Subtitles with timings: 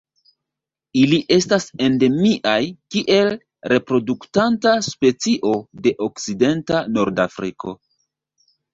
[1.01, 2.55] Ili estas endemiaj
[2.97, 3.31] kiel
[3.75, 5.55] reproduktanta specio
[5.87, 7.81] de okcidenta Nordafriko.